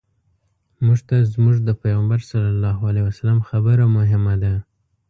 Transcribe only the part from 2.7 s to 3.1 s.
علیه